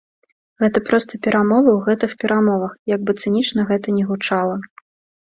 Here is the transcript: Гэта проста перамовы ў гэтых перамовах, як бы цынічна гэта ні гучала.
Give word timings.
Гэта 0.61 0.79
проста 0.87 1.19
перамовы 1.27 1.69
ў 1.73 1.79
гэтых 1.87 2.15
перамовах, 2.23 2.73
як 2.95 3.05
бы 3.11 3.17
цынічна 3.25 3.67
гэта 3.73 3.95
ні 3.99 4.03
гучала. 4.09 4.57